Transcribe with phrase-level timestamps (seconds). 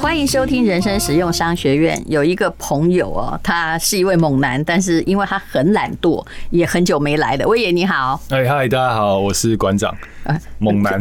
[0.00, 2.00] 欢迎收听人生实用商学院。
[2.06, 7.46] 有一个朋友哦，他是一位猛男，但是因为他很懒惰，也很久没来了。
[7.46, 9.94] 威爷你好，哎嗨，大家好，我是馆长，
[10.58, 10.98] 猛男。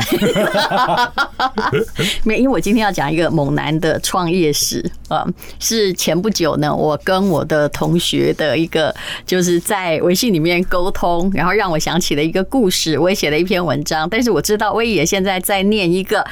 [2.24, 5.26] 没，因为我今天要讲一个猛男的创业史啊，
[5.60, 8.94] 是前不久呢，我跟我的同学的一个
[9.26, 14.10] 就是在微信里面沟通，然后让我想起了一个故事，我也写了一篇文章。
[14.10, 16.26] 但是我知道威爷现在在念一个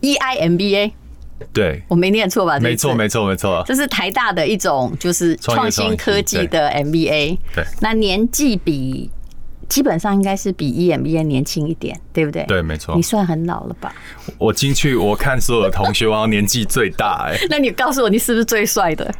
[0.00, 0.92] EIMBA。
[1.52, 2.58] 对，我没念错吧？
[2.60, 3.62] 没错，没错，没错。
[3.66, 7.38] 这是台大的一种，就是创新科技的 MBA。
[7.54, 9.10] 对，那年纪比
[9.68, 12.44] 基本上应该是比 EMBA 年轻一点，对不对？
[12.44, 12.94] 对，没错。
[12.94, 13.94] 你算很老了吧？
[14.38, 17.36] 我进去，我看所有的同学，我年纪最大哎。
[17.50, 19.12] 那你告诉我，你是不是最帅的？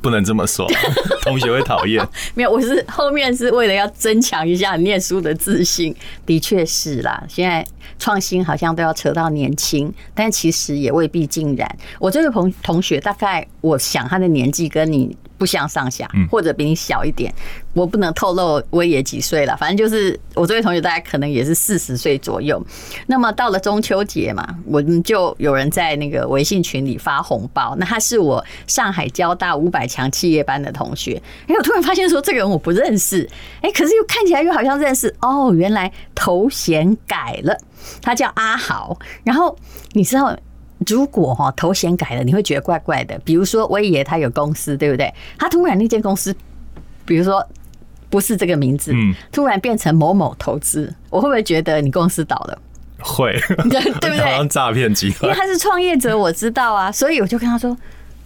[0.00, 0.66] 不能这么说，
[1.22, 2.06] 同学会讨厌。
[2.34, 5.94] 没有，我是后面是为了要增强一下你念书的自信。
[6.24, 7.66] 的确是啦，现在。
[7.98, 11.76] 创新好像都要扯到年轻，但其实也未必尽然。
[11.98, 17.34] 我这个同同学，大概我想他的年纪跟你不相上下，或者比你小一点。
[17.72, 22.62] 我不能透露崴爷几岁了，反正就是我这位同学，大概可能也是四十岁左右。
[23.06, 27.74] 那么到了中秋节嘛，我们就有人在那个微信群里发红包。
[27.78, 31.22] 那他是我上海交大五百强企业班的同学。
[31.46, 33.26] 哎，我突然发现说这个人我不认识，
[33.62, 35.14] 哎，可是又看起来又好像认识。
[35.22, 37.56] 哦，原来头衔改了。
[38.02, 39.56] 他叫阿豪，然后
[39.92, 40.36] 你知道，
[40.86, 43.18] 如果哈头衔改了，你会觉得怪怪的。
[43.24, 45.12] 比如说，威爷他有公司，对不对？
[45.38, 46.34] 他突然那间公司，
[47.04, 47.46] 比如说
[48.08, 52.58] 不是这个名字，嗯，突然变成某某投资，我会不会觉得你公司倒了？
[53.00, 54.18] 会， 对不对？
[54.18, 57.76] 好像诈骗集团，因为他是创业者，我知道啊，所以我就跟他说。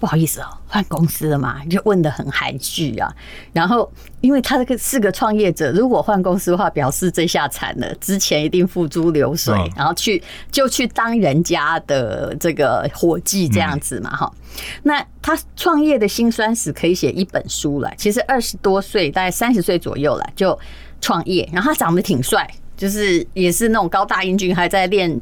[0.05, 3.11] 不好意思哦，换公司了嘛，就问的很含蓄啊。
[3.55, 3.91] 然后，
[4.21, 14.31] 因为他这个是个创业者，如果换公司的话，表示这下惨了，之前一定付诸流水，然后去就去当人家的这个伙计这样子嘛，哈。
[14.83, 17.91] 那他创业的辛酸史可以写一本书了。
[17.97, 20.59] 其实二十多岁，大概三十岁左右了就
[21.01, 22.47] 创业，然后他长得挺帅，
[22.77, 25.19] 就是也是那种高大英俊，还在练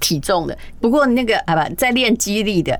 [0.00, 0.58] 体重的。
[0.80, 2.76] 不过那个啊不，在练肌力的。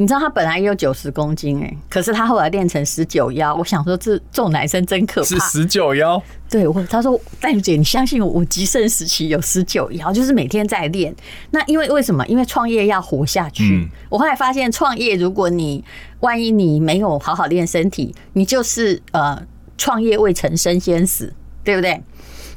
[0.00, 3.52] 你知道他本来也有九十公斤哎，可是他后来练成十九腰。
[3.56, 5.26] 我想说，这这种男生真可怕。
[5.26, 6.22] 是十九腰？
[6.48, 11.12] 对，我他说，大夫姐，你相信我，我极盛时期有十九腰，就是每天在练。
[11.50, 12.24] 那因为为什么？
[12.28, 13.88] 因为创业要活下去。
[14.08, 15.84] 我后来发现，创业如果你
[16.20, 19.42] 万一你没有好好练身体，你就是呃，
[19.76, 22.00] 创业未成身先死，对不对？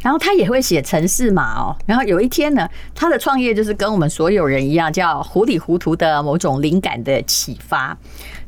[0.02, 1.76] 然后他也会写城市码哦。
[1.86, 7.98] 然后有一天呢，他的创业就是跟我们所有人一样，叫糊里糊涂的某种灵感的启发。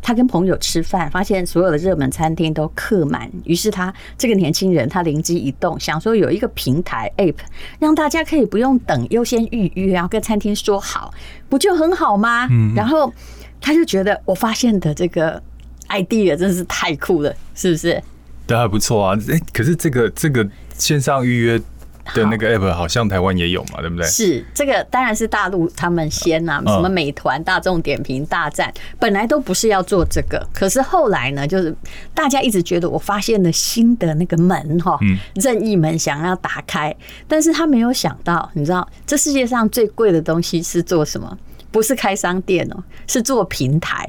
[0.01, 7.35] 他跟朋友吃饭，发现所有的热门餐厅都客满，于是他这个年轻人他灵机一动，想说有一个平台 App，
[7.79, 11.13] 让大家可以不用等，优先预约，然后跟餐厅说好，
[11.47, 12.49] 不就很好吗？
[12.51, 13.13] 嗯然后
[13.61, 15.41] 他就觉得我发现的这个
[15.87, 18.03] idea 真是太酷了，是不是？
[18.45, 19.17] 对，还不错啊。
[19.29, 20.45] 哎，可是这个这个。
[20.77, 21.61] 线上预约
[22.13, 24.05] 的那个 app 好像台湾也有嘛，对不对？
[24.05, 31.73] 是这个，当然是大陆他们先呐，什么美团、大众点评大战，本来都不是要做这个，可是后来呢，就是
[32.13, 34.99] 大家一直觉得我发现了新的那个门哈，
[35.35, 36.93] 任意门想要打开，
[37.25, 41.37] 但是他没有想到，你知道这世界上最贵的东西是做什么？
[41.73, 44.07] 不是开商店哦，是做平台。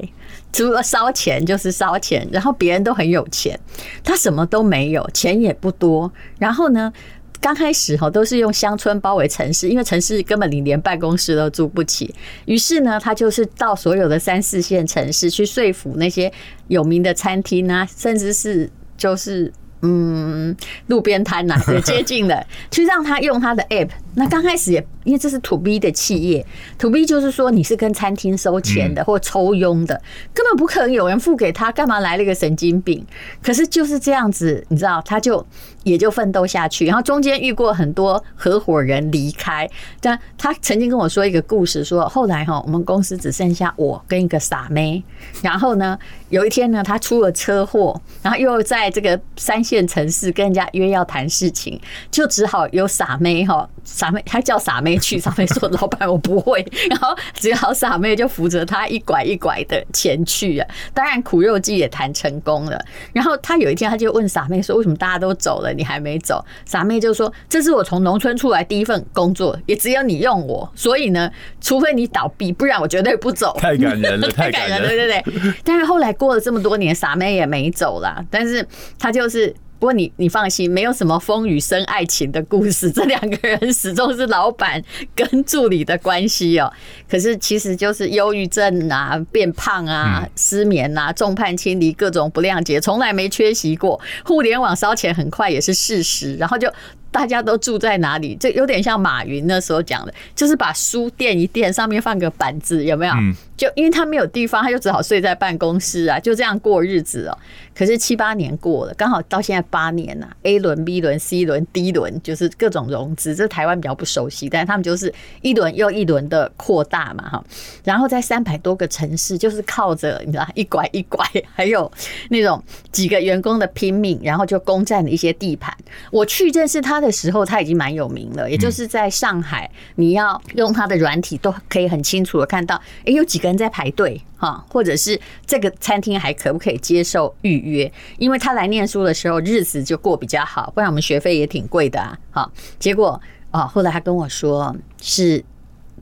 [0.53, 3.59] 除了烧钱就是烧钱，然后别人都很有钱，
[4.05, 6.09] 他什么都没有，钱也不多。
[6.39, 6.93] 然后呢，
[7.41, 12.15] 刚开始哈都是用乡村包围城市，因为城市根本你连办公室都租不起。
[12.45, 16.31] 于是呢，他就是到所有的三四线城市去说服那些
[16.69, 20.55] 有名的餐厅啊，甚至是就是嗯
[20.87, 23.89] 路边摊呐，也接近的，去让他用他的 app。
[24.15, 24.85] 那刚开始也。
[25.05, 26.43] 因为这是 to B 的企业
[26.79, 30.01] ，to B 就是说你是跟餐厅收钱的或抽佣的，
[30.33, 33.05] 根本不可能有人付给他，干嘛来了一个神经病？
[33.39, 35.45] 可是就是这样子，你知道，他就
[35.83, 36.87] 也就奋斗下去。
[36.87, 39.69] 然后中间遇过很多合伙人离开，
[40.01, 45.03] 但他曾经跟我说一个故事，说后来哈，我们公司只剩下我跟一个傻妹。
[45.43, 45.95] 然后呢，
[46.29, 51.79] 有一天呢，他出了车祸，然后又在这个三线城市跟人家约要谈事情，
[52.09, 53.69] 就只好有傻妹哈，
[54.05, 54.11] 傻。
[54.11, 60.67] 妹， 他叫傻妹去，傻妹说老板我不会，然后只好傻妹就扶着他一拐一拐的前去啊。
[60.93, 62.79] 当然苦肉计也谈成功了。
[63.13, 75.53] 然后他有一天他就问傻妹说：“为什么大家都走了，你还没走？”傻妹就说：“这是我从农村出来第一份工作，也只有你用我，所以呢，除非你倒闭，不然我绝对不走。”太感人了， 太感人了，对对对。
[75.63, 78.65] 但是后来过了这么多年，傻妹也没走了，但是
[78.99, 79.53] 他就是。
[79.79, 84.81] 不过你你放心，没有什么风雨生爱情的故事，这两个人始终是老板
[85.15, 86.71] 跟助理的关系哦。
[87.09, 93.99] 可是其实就是忧郁症啊、变胖啊、失眠啊、众叛亲离、各种不谅解，从来没缺席过。
[94.23, 96.71] 互联网烧钱很快也是事实，然后就。
[97.15, 98.35] 大家都住在哪里？
[98.37, 103.13] 这有点像马云那时候讲的，就是把书垫一垫，上面放个板子，有没有？
[103.55, 107.37] 就因为他没有地方，他就只好睡在办公室啊，就这样过日子哦。
[107.73, 113.33] 可是七八年过了，刚好到现在八年呐，A 轮、B 轮、C 轮、D 轮，就是各种融资。
[113.33, 117.41] 这台湾比较不熟悉，但是他们就是一轮又一轮的扩大嘛，哈。
[117.85, 121.89] 然后在三百多个城市，就是靠着你知道一拐一拐，还有
[122.29, 125.73] 那种几个员工的拼命，然后就攻占了一些地盘。
[126.11, 132.75] 我去认识他的时候，他已经蛮有名了，也就是在上海，你要用他的软体都可以很清楚的看到，
[133.05, 137.91] 哎，有几个人在排队哈，或者是这个餐厅还可不可以接受预约？
[138.17, 142.17] 因为他来念书的时候日子就过比较好，不然我们学费也挺贵的啊。
[142.31, 143.19] 好，结果
[143.51, 145.43] 啊，后来他跟我说是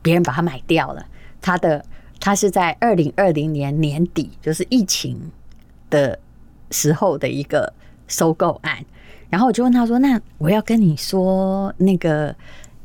[0.01, 1.05] 别人把他买掉了，
[1.41, 1.83] 他的
[2.19, 5.31] 他是在二零二零年年底，就是疫情
[5.89, 6.17] 的
[6.71, 7.71] 时候的一个
[8.07, 8.83] 收购案。
[9.33, 12.35] 然后我就问他说：“那我要跟你说那个，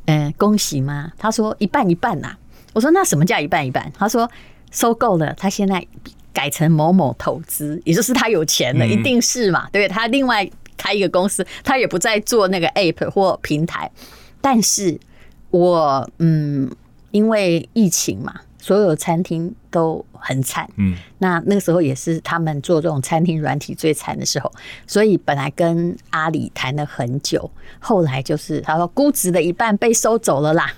[0.07, 2.35] 嗯，恭喜吗？”他说：“一半一半呐。”
[2.73, 4.27] 我说：“那什么叫一半一半？”他说
[4.73, 5.87] ：“收购了，他现在
[6.33, 9.69] 改成某某投资，也就是他有钱了，一定是嘛？
[9.71, 9.95] 对不对？
[9.95, 13.91] 他另外开一个公司，他也不再做那个 app 或平台。
[14.41, 14.99] 但是
[15.51, 16.75] 我嗯，
[17.11, 24.51] 因为疫情嘛。”所有餐厅都很惨，嗯，那那个时候也是他们做这种餐厅软体最惨的时候，
[24.87, 30.73] 所以本来跟阿里谈了很久，后来就是他说估值的一半被收走了啦，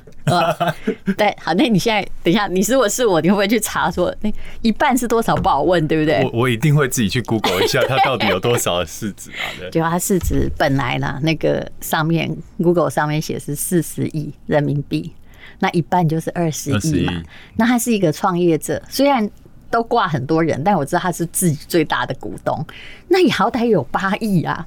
[1.17, 4.31] 对，好，那你现在等一下，你如果是我，你会不会去查说那
[4.61, 5.35] 一半是多少？
[5.35, 6.23] 不好问，对不对？
[6.25, 9.49] 我我一定会自己去 Google 一下，它到底有多少市值啊？
[9.59, 15.13] 对，就它市值本来呢，那个上面 Google 上面写是四十亿人民币。
[15.61, 17.23] 那一半就是二十亿嘛。
[17.57, 19.31] 那他是一个创业者，虽然
[19.71, 22.67] 都挂很多人，但我知道他是自己最大的股东。
[23.09, 24.67] 那也好歹有八亿啊，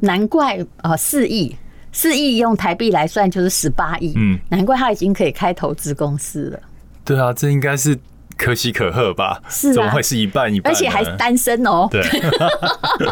[0.00, 1.54] 难怪啊，四亿，
[1.92, 4.12] 四亿用台币来算就是十八亿。
[4.16, 6.60] 嗯，难怪他已经可以开投资公司了。
[7.04, 7.96] 对啊，这应该是
[8.36, 9.40] 可喜可贺吧？
[9.48, 10.72] 是，怎么会是一半一半？
[10.72, 11.86] 而且还单身哦。
[11.90, 12.02] 对，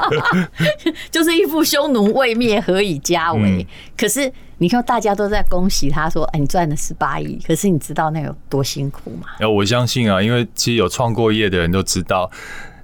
[1.11, 3.67] 就是一副匈奴未灭，何以家为？
[3.97, 4.33] 可是。
[4.59, 9.29] 你看，大家都在恭喜他，说：“哎，你赚了十八亿。”可是你知道那有多辛苦吗？
[9.39, 12.29] 哎，我相信啊，因为其实有创过业的人都知道，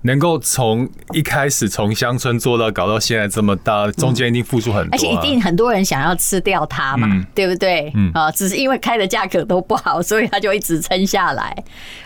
[0.02, 7.92] 能够从一开始从乡村做到搞到现在这么大，中间一定付出很多，而且一定很多人想要吃掉它嘛，对不对？
[8.12, 11.56] 啊，只是因为开的价格都不好，所以他就一直撑下来。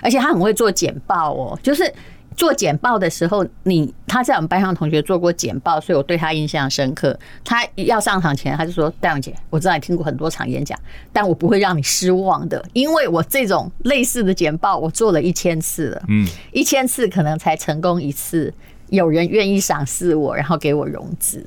[0.00, 1.93] 而且他很会做简报哦，就是。
[2.38, 7.19] 做简报的时候，你他在我们班上同学做过简报，所以我对他印象深刻。
[7.44, 10.79] 他要上场前，他就说：“戴永姐，我知道你听过很多场演讲，
[11.12, 18.55] 但我不会让你失望的，因为我这种类似的简报我做了一千次了，嗯，一千次可能才成功一次，
[18.90, 21.44] 有人愿意赏识我，然后给我融资。”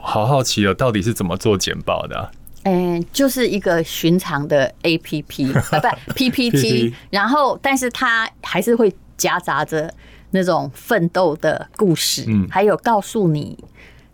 [0.00, 2.30] 好好奇哦，到底是怎么做简报的？
[2.62, 8.90] 嗯，就是一个寻常的 APP 啊，不 PPT，然后但是他还是会。
[9.16, 9.92] 夹杂着
[10.30, 13.58] 那种奋斗的故事，还有告诉你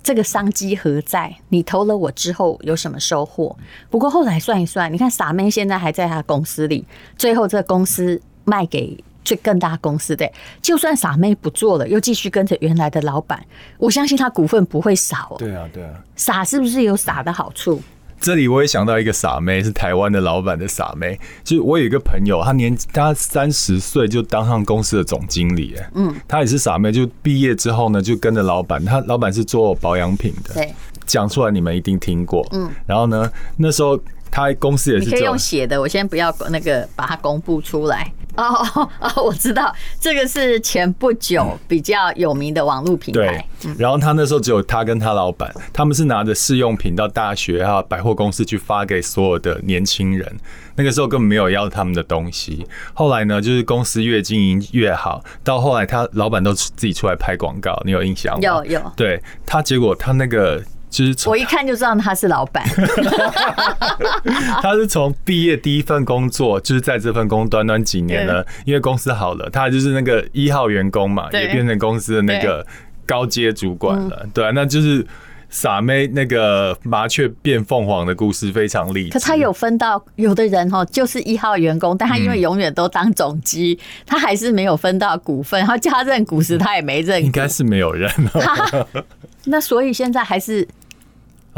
[0.02, 3.56] 这个商机何在，你投了我之后有什么收获。
[3.90, 6.84] 不过后来算一算，你看傻妹现在还在他公司里，
[7.16, 10.30] 最后这个公司卖给最更大公司的，
[10.62, 13.44] 就算傻妹不做了，又继续跟着原来的老板，
[13.76, 15.36] 我相信他股份不会少。
[15.38, 17.82] 对啊，对啊，傻是不是有傻的好处？
[18.20, 21.18] 这里我也想到一个傻妹，是台湾的老板的傻妹。
[21.44, 30.74] 就是我有一个朋友，他年他三十岁就当上公司的总经理，哎，嗯，他也是傻妹，就毕业之后呢，就跟着老板，他老板是做保养品的，对，
[31.06, 33.98] 讲出来你们一定听过，嗯，然后呢，那时候
[34.30, 38.12] 他公司也是，你可以用写的，我先不要那个把它公布出来。
[38.36, 38.44] 哦
[38.76, 43.44] 哦 哦，我知道这个是前不久比较有名的网络品牌。
[43.60, 50.36] 对，然后他那时候只有他跟他老板，他们是拿着试用品到大学啊、百货公司去发给所有的年轻人。
[50.76, 52.64] 那个时候根本没有要他们的东西。
[52.94, 58.40] 后来呢，就是公司越经营越好，到后来他老板都自己出来拍广告，你有印象吗？
[58.40, 58.92] 有有。
[58.94, 62.64] 对他，结果他那个就是我一看就知道他是老板。
[64.62, 72.66] 他是从毕业第一份工作，就是在这份工短短几年了，因为公司好了，他就是那个一号员工嘛，也变成公司的那个
[73.06, 74.26] 高阶主管了。
[74.32, 75.06] 对啊，那就是。
[75.50, 79.12] 傻妹那个麻雀变凤凰的故事非常励志。
[79.12, 85.64] 可他有分到有的人哈，就是一号员工，但他因为永远都当总机，他还是没有分到股份。
[85.64, 87.24] 他叫他认股时，他也没认。
[87.24, 88.12] 应该是没有认。
[89.46, 90.68] 那所以现在还是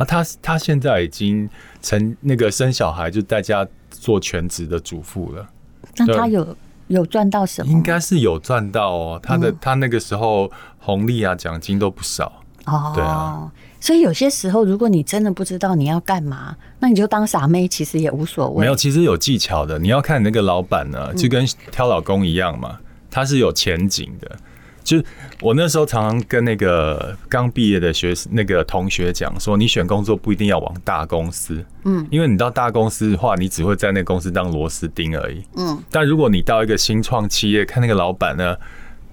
[0.01, 1.49] 啊，他他现在已经
[1.83, 5.47] 成那个生小孩就在家做全职的主妇了。
[5.99, 6.57] 那他有
[6.89, 7.71] 有赚到什么？
[7.71, 9.21] 应该是有赚到哦。
[9.23, 12.93] 他的他那个时候红利啊奖金都不少哦。
[12.95, 13.53] 对啊。
[13.79, 18.61] 所以有些时候，如果你真的不知道你要干嘛，那你就当傻妹，其实也无所谓。
[18.61, 19.79] 没有，其实有技巧的。
[19.79, 22.79] 你要看你那个老板呢，就跟挑老公一样嘛，
[23.11, 24.37] 他是有前景的。
[24.91, 25.01] 就
[25.41, 35.81] 我那时候常常跟那个刚毕业的学那个同学讲说，你选工作不一定要往大公司，嗯，因为你到大公司的话，你只会在那个公司当螺丝钉而已，嗯。
[35.93, 38.57] 但如果你到一个新创企业，看那个老板呢，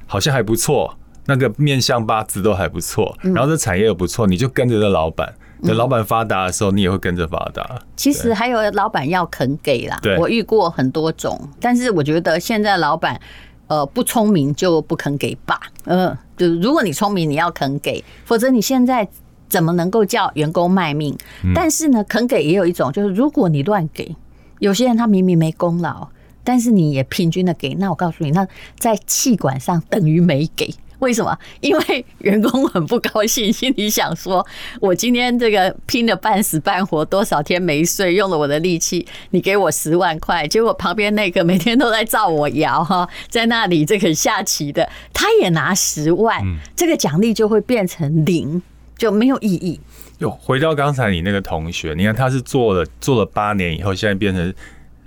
[0.07, 0.97] 好像还不错。
[1.29, 5.31] 那个面相八字都还不错，然后这产业又不错，你就跟着这老板。
[5.61, 7.77] 等老板发达的时候，你也会跟着发达。
[7.97, 13.19] 其实还有老板要肯给啦，我遇过很多种，但是我觉得现在老板
[13.67, 15.59] 呃不聪明就不肯给吧。
[15.85, 19.07] 嗯，就如果你聪明，你要肯给，否则你现在
[19.47, 21.17] 怎么能够叫员工卖命？
[21.53, 24.15] 但是呢，肯给也有一种，就是如果你乱给，
[24.59, 26.07] 有些人他明明没功劳，
[26.43, 28.47] 但是你也平均的给，那我告诉你，那
[28.77, 30.73] 在气管上等于没给。
[30.99, 31.37] 为什么？
[31.61, 34.45] 因为员工很不高兴， 心里想说
[34.81, 46.41] ：“我今天这个拼了半死半活，多少天没睡，用了我的力气，你给我十万块，结果旁边那个每天都在造我谣哈，在那里这个下棋的，他也拿十万，
[46.75, 48.61] 这个奖励就会变成零，
[48.97, 49.79] 就没有意义。”
[50.17, 54.51] 又回到刚才你那个同学，你看他是做了做了八年以后，现在变成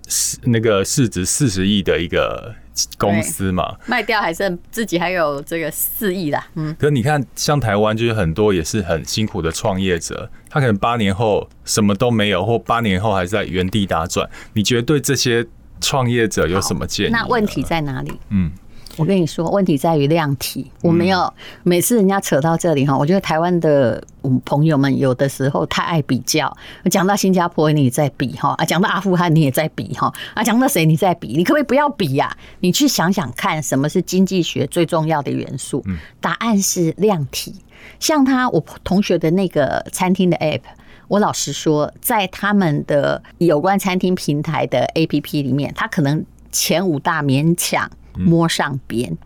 [0.07, 2.55] 市那个市值四十亿的一个。
[2.99, 6.47] 公司嘛，卖掉还剩自己还有这个四亿啦。
[6.55, 14.29] 嗯，可是你看，像台湾就是很多也是很辛苦的创业者，他可能八年后什么都没有，或八年后还在原地打转。
[14.53, 15.47] 你觉得对这些
[15.81, 17.11] 创业者有什么建议？
[17.11, 18.13] 那问题在哪里？
[18.31, 18.51] 嗯。
[18.97, 20.71] 我跟你说，问题在于量体。
[20.83, 21.33] 我没有
[21.63, 24.03] 每次人家扯到这里哈，我觉得台湾的
[24.45, 26.55] 朋友们有的时候太爱比较。
[26.91, 31.29] 讲到新加坡，你也在比哈；啊，讲到阿富汗，你也在比哈；啊，讲到谁，你在比。
[31.37, 32.37] 你可不可以不要比呀？
[32.61, 35.85] 你去想想看，什么是经济学最重要的元素？
[36.21, 37.55] 答案是量体。
[37.99, 40.61] 像他我同学的那个餐厅的 app，
[41.09, 47.91] 我老实说，在他们的有关餐厅平台的 app 里面，他可能前五大勉强。
[48.25, 49.17] 摸上边，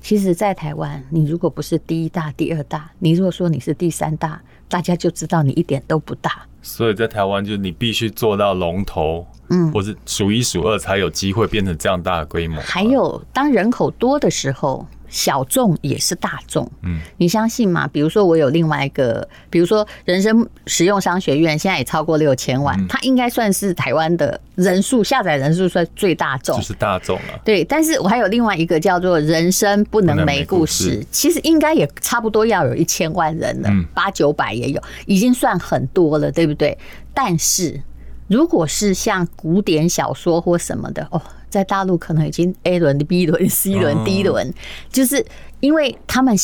[0.00, 6.46] 其实，在台湾，你如果不是第一大、第二大，你如果说你是第三大，大家就知道你一点都不大。
[6.62, 12.60] 所以在台湾，就是你必须做到龙头，嗯，或是数一数二，才有机会变成这样大的规模。
[12.60, 14.86] 还有，当人口多的时候。
[15.08, 17.88] 小众也是大众，嗯，你相信吗？
[17.92, 27.40] 比如说，我有另外一个，比如说人生实用商学院，现在也超过六千万，它应该算是台湾的人数下载人数算最大众，就是大众了。
[27.44, 36.76] 对，但是我还有另外一个叫做“人生不能没故事”，其实应该也差不多要有一千万人了，八九百也有，已经算很多了，对不对？
[37.14, 37.80] 但是
[38.28, 41.22] 如果是像古典小说或什么的，哦。
[41.56, 44.52] 在大陆可能已经 A 轮、B 轮、C 轮、D 轮，
[44.90, 45.24] 就是
[45.60, 46.36] 因为他们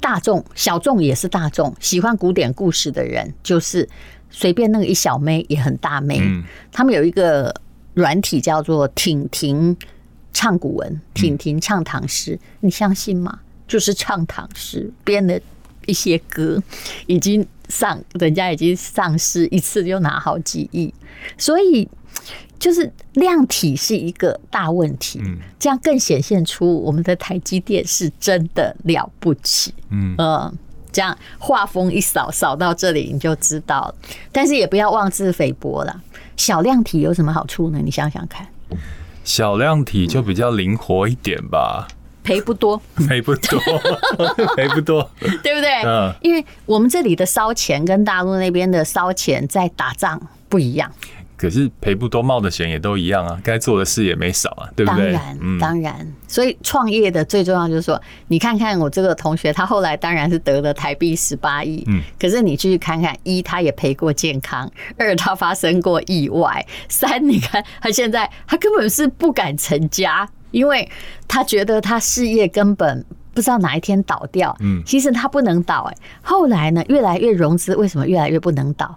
[0.00, 3.88] 大众、小众也是大众，喜欢古典故事的人，就是
[4.30, 6.20] 随便那个一小妹也很大妹。
[6.72, 7.54] 他们有一个
[7.94, 9.76] 软体叫做“挺婷
[10.32, 13.38] 唱古文”，“挺婷唱唐诗”，你相信吗？
[13.68, 15.40] 就是唱唐诗，编的
[15.86, 16.60] 一些歌，
[17.06, 20.92] 已经上，人家已经上市一次就拿好几亿，
[21.36, 21.88] 所以。
[22.58, 25.20] 就是量体是一个大问题，
[25.58, 29.74] 这样更显现出我们的台积电是真的了不起。
[29.90, 30.56] 嗯，
[30.92, 33.94] 这样画风一扫，扫到这里你就知道了。
[34.30, 36.02] 但是也不要妄自菲薄了。
[36.36, 37.80] 小量体有什么好处呢？
[37.82, 38.46] 你想想看。
[39.24, 41.88] 小量体就比较灵活一点吧，
[42.22, 43.58] 赔不多， 赔不多，
[44.56, 45.10] 赔不多，
[45.42, 45.82] 对不对？
[45.84, 50.90] 嗯，因为我们这里的烧钱跟大陆那边的烧钱在打仗不一样。
[51.34, 55.12] 可是赔不多，冒的险也都一样啊，该做的事也没少啊，对不对？
[55.12, 56.12] 当然，当然。
[56.28, 61.82] 所以创业的最重要就是说，你看看我这个同学，他后来当然是得了台币十八亿。
[61.88, 62.00] 嗯。
[62.16, 70.88] 可是你继续看看，一他也赔过健康，二他发生过意外，三你看他现在他根本是不敢成家，因为
[71.26, 73.04] 他觉得他事业根本
[73.34, 74.56] 不知道哪一天倒掉。
[74.60, 75.98] 嗯，其实他不能倒哎、欸。
[76.22, 78.96] 后来呢，越来越融资，为什么越来越不能倒？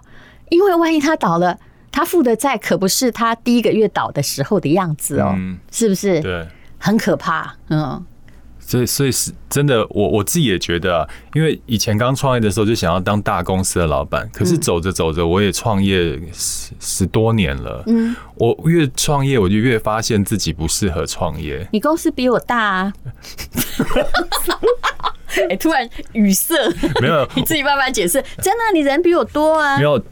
[0.50, 1.58] 因为万一他倒了，
[1.90, 6.20] 他负的债可不是他第一个月倒的时候的样子哦，嗯、是不是？
[6.20, 6.46] 对，
[6.78, 7.56] 很可怕。
[7.68, 8.04] 嗯。
[8.66, 17.84] 所以，所以是真的，我我自己也觉得，啊因为以前刚创业的时候就想要当大公司的老板，可是走着走着，我也创业十十多年了。
[17.86, 21.66] 嗯，我越创业，我就越发现自己不适合创业。
[21.72, 22.92] 你公司比我大啊！
[25.48, 26.54] 哎，突然语塞，
[27.00, 28.22] 没有， 你自己慢慢解释。
[28.42, 29.76] 真的，你人比我多啊！
[29.76, 30.02] 没有，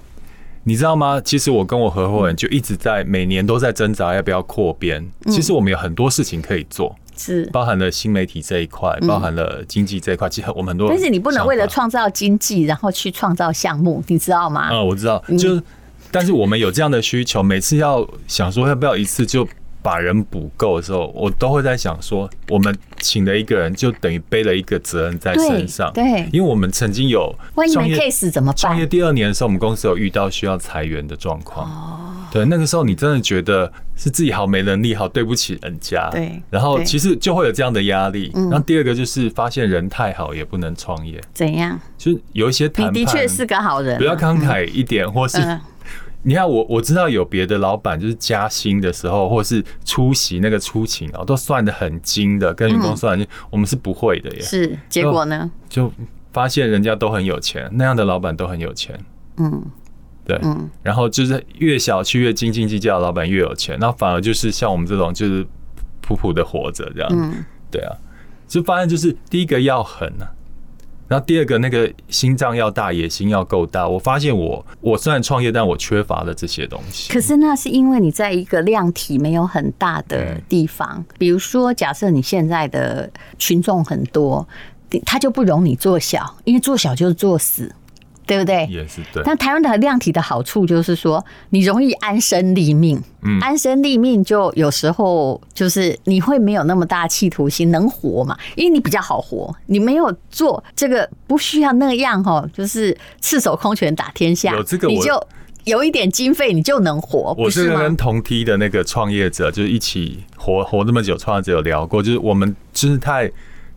[0.65, 1.21] 你知道吗？
[1.21, 5.11] 其实我跟我合伙人就一直在每年都在挣扎要不要扩编。
[5.27, 6.95] 其实我们有很多事情可以做。
[7.17, 10.89] 是包含了新媒体这一块，包含了经济这一块，其实我们很多。
[10.89, 14.71] 但是你不能为了创造经济，然后去创造项目，你知道吗？
[14.73, 15.23] 嗯，我知道。
[15.39, 15.61] 就，
[16.11, 19.47] 但是我们有这样的需求，每次要想说要不要一次就
[19.85, 25.93] 把人补够的时候，我都会在想说，我们请了一个人，就等于背了一个责任在身上。
[25.93, 28.57] 对，因为我们曾经有万一没 case 怎么办？
[28.57, 31.69] 创业第二年的时候，我们公司有遇到需要裁员的状况。
[31.69, 32.11] 哦。
[32.33, 36.09] 对，那个时候你真的觉得是自己好没能力，好对不起人家。
[36.11, 38.33] 对，然后其实就会有这样的压力。
[38.35, 41.21] 然后第二个就是发现人太好也不能创业。
[41.35, 41.79] 怎样？
[41.99, 45.39] 就是有一些谈判，你的确是个好人，比较慷慨一点，或是
[46.25, 54.41] 你看我我知道有别的老板就是加薪的时候，或是出席那个出勤啊，都算的很精的，跟员工算的，我们是不会的耶。
[54.41, 55.51] 是结果呢？
[55.69, 55.93] 就
[56.33, 58.99] 发现人家都很有钱，那样的老板都很有钱。
[59.37, 59.63] 嗯。
[60.27, 60.41] 对，
[60.83, 65.47] 然后就是越小气越斤斤计较，老板越有钱，那反而就是像我们这种就是
[66.01, 67.93] 普普的活着这样，对啊，
[68.49, 70.25] 就发现就是第一个要狠啊，
[71.15, 73.87] 然后第二个那个心脏要大，野心要够大。
[73.87, 77.13] 我发现我我虽然创业，但我缺乏了这些东西。
[77.13, 84.45] 可是那是因为你在一个量体没有很大的地方，比如说假设你现在的群众很多，
[85.07, 87.73] 他就不容你做小，因为做小就是做死。
[88.27, 88.67] 对不对？
[88.71, 89.23] 也是对。
[89.25, 93.03] 但台湾的量体的好处就是说，你容易安身立命。
[93.23, 98.37] 嗯，安身立命就有时候就是你会没有那么大企图心，能活嘛？
[98.55, 104.55] 因为你比较好活，你没有做这个不需要那样哈，就是赤手空拳打天下。
[104.55, 105.27] 有这个，你就
[105.65, 107.35] 有一点经费，你就能活。
[107.39, 113.31] 我是跟同梯的那个创业者，就是一起活活那么久，创业者有聊过，就是我们就是太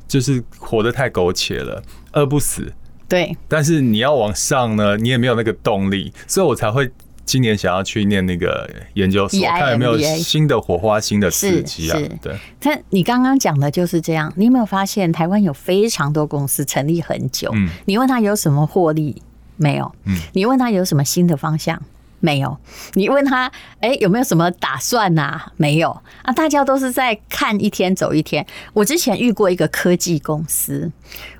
[0.07, 1.81] 就是活得太苟且了，
[2.11, 2.73] 饿不死。
[3.07, 6.89] 对，但是你要往上呢，你也没有那个动力，所以我才会
[7.25, 11.99] 今年想要去念那个研究所，看有没有新的火花、新的刺激啊。
[12.21, 17.49] 对，但你刚刚讲的就是这样，你有没有发现台湾有非常多公司成立很久？
[17.53, 19.21] 嗯，你问他有什么获利
[19.55, 19.91] 没有？
[20.05, 21.81] 嗯，你问他有什么新的方向？
[22.27, 22.57] 没有，
[22.95, 25.41] 你问他，哎，有没有什么打算呐？
[25.55, 28.45] 没有啊，大家都是在看一天走一天。
[28.73, 30.91] 我之前遇过一个科技公司，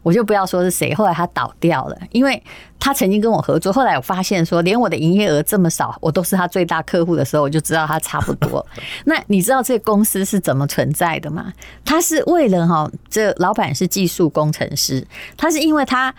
[0.02, 2.42] 我就不要说是谁，后来他倒掉了，因为
[2.80, 8.66] 他曾经跟我合作，后来我发现说，连我的营业额这么少，我都是他最大客户的时候，我就知道他差不多。
[9.04, 11.52] 那你知道这公司是怎么存在的吗？
[11.84, 16.16] 他是为了哈，这老板是技术工程师，他是因为他。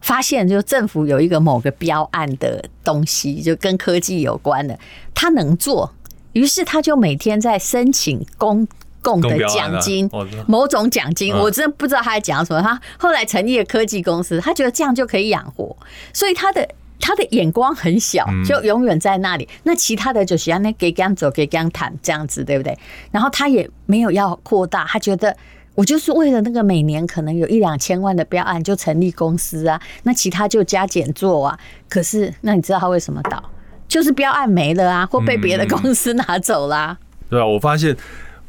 [0.00, 4.78] 发现就政府有一个某个标案的东西，就跟科技有关的，
[5.14, 5.92] 他能做，
[6.32, 8.66] 于是他就每天在申请公
[9.02, 10.10] 共的奖金，
[10.46, 12.62] 某种奖金，我真的不知道他在讲什么。
[12.62, 15.76] 他后来成立了科技公司，他觉得这样就可以养活，
[16.14, 16.66] 所以他的
[16.98, 19.48] 他的眼光很小，就永远在那里。
[19.64, 22.78] 那其他的就是让那给这样走，给这样谈这样子，对不对？
[23.10, 25.36] 然后他也没有要扩大，他觉得。
[25.80, 31.58] 我就是为了那个每年可能有一两千万的标案就成立公司啊，那其他就加减做啊。
[31.88, 33.42] 可是那你知道他为什么倒？
[33.88, 36.98] 就是标案没了啊，或被别的公司拿走啦。
[37.30, 37.96] 对啊，我发现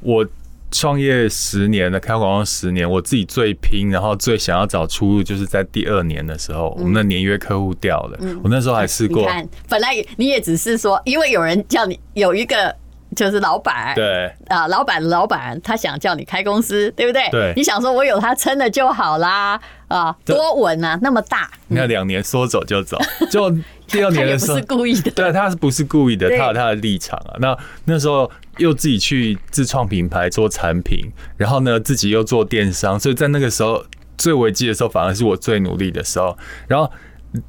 [0.02, 0.28] 我
[0.72, 8.20] 创业十年了，开广告十年，我自己最拼，然后最想要找出路，就是在第二年的时候，我们的年约客户掉了。
[8.44, 12.76] 我那时候还试过， 你看，本来你也只是说，因为有人叫你有一个。
[13.16, 17.30] 就是老板，对啊，老板的老板，他想叫你开公司，对不对？
[17.30, 21.52] 对，你想说我有他撑的就好啦，啊，多稳啊，那么大。
[21.68, 22.98] 你看两年说走就走，
[23.30, 23.52] 就
[23.88, 26.30] 第二年的时候， 不是故意的， 对，他是不是故意的？
[26.30, 27.36] 他有他的立场啊。
[27.40, 33.84] 那那时候又自己去自创品牌做产品，然后呢自己又做电商，所以在那个时候
[34.18, 36.38] 最危机的时候，反而是我最努力的时候。
[36.68, 36.90] 然后。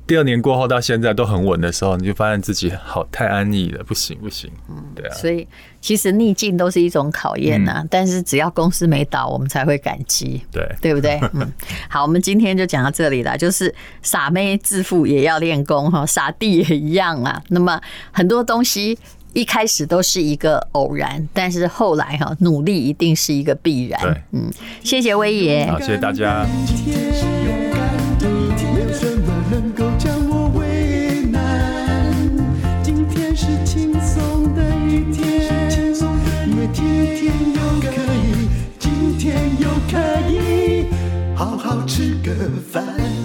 [0.06, 5.14] 第二年过后到现在都很稳的时候，你就发现自己好太安逸了，不行不行，嗯，对啊。
[5.14, 5.46] 所以
[5.80, 11.18] 其实逆境都是一种考验呐、啊嗯，但是只要公司没倒，我们才会感激，对对不对？
[11.34, 11.52] 嗯，
[11.88, 17.42] 好，我们今天就讲到这里了，就是傻妹致富也要练功哈，傻弟也一样啊。
[17.48, 17.80] 那么
[18.12, 18.96] 很多东西
[19.32, 24.00] 一开始都是一个偶然，但是后来哈，努力一定是一个必然。
[24.00, 24.48] 对，嗯，
[24.84, 26.46] 谢谢威爷，好，谢谢大家。
[42.72, 43.21] 烦。